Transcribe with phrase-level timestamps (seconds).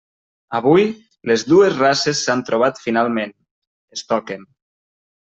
[0.59, 0.85] Avui,
[1.31, 3.35] les dues races s'han trobat finalment;
[3.99, 4.49] es toquen.